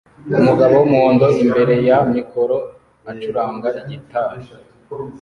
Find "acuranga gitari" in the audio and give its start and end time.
3.11-4.37